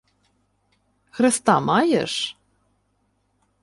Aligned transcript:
—Хреста 1.15 1.59
маєш? 1.59 2.37